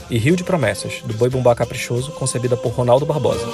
[0.10, 3.46] e Rio de Promessas, do Boi Bumbá Caprichoso, concebida por Ronaldo Barbosa.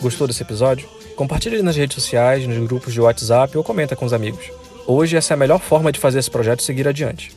[0.00, 0.88] Gostou desse episódio?
[1.14, 4.50] Compartilhe nas redes sociais, nos grupos de WhatsApp ou comenta com os amigos.
[4.86, 7.30] Hoje essa é a melhor forma de fazer esse projeto seguir adiante.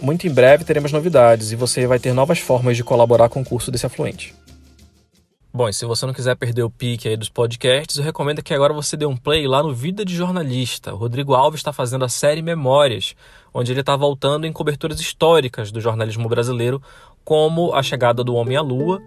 [0.00, 3.44] Muito em breve teremos novidades e você vai ter novas formas de colaborar com o
[3.44, 4.34] curso desse afluente.
[5.58, 8.54] Bom, e se você não quiser perder o pique aí dos podcasts, eu recomendo que
[8.54, 10.94] agora você dê um play lá no Vida de Jornalista.
[10.94, 13.16] O Rodrigo Alves está fazendo a série Memórias,
[13.52, 16.80] onde ele está voltando em coberturas históricas do jornalismo brasileiro,
[17.24, 19.02] como a chegada do Homem à Lua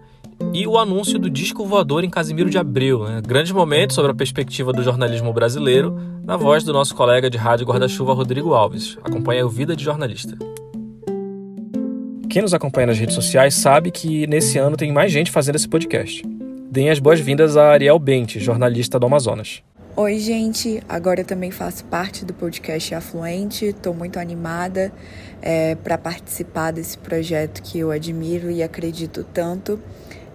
[0.52, 3.04] e o anúncio do disco voador em Casimiro de Abreu.
[3.04, 3.22] Né?
[3.26, 7.64] Grande momento sobre a perspectiva do jornalismo brasileiro, na voz do nosso colega de rádio
[7.64, 8.98] guarda-chuva Rodrigo Alves.
[9.02, 10.36] Acompanhe o Vida de Jornalista.
[12.28, 15.68] Quem nos acompanha nas redes sociais sabe que nesse ano tem mais gente fazendo esse
[15.68, 16.22] podcast.
[16.72, 19.62] Deem as boas-vindas a Ariel Bente, jornalista do Amazonas.
[19.94, 20.82] Oi, gente.
[20.88, 23.66] Agora eu também faço parte do podcast Afluente.
[23.66, 24.90] Estou muito animada
[25.42, 29.78] é, para participar desse projeto que eu admiro e acredito tanto.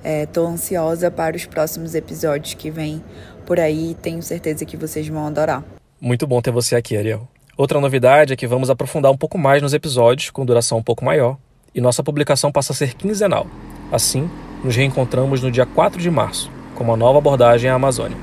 [0.03, 3.03] Estou é, ansiosa para os próximos episódios que vêm
[3.43, 5.63] por aí tenho certeza que vocês vão adorar.
[5.99, 7.27] Muito bom ter você aqui, Ariel.
[7.57, 11.03] Outra novidade é que vamos aprofundar um pouco mais nos episódios, com duração um pouco
[11.03, 11.35] maior,
[11.73, 13.47] e nossa publicação passa a ser quinzenal.
[13.91, 14.29] Assim,
[14.63, 18.17] nos reencontramos no dia 4 de março, com uma nova abordagem à Amazônia.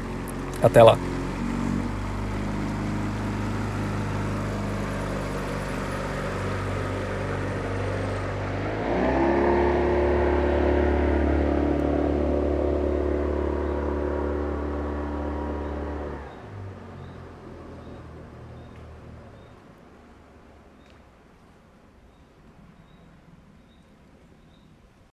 [0.63, 0.99] Até lá!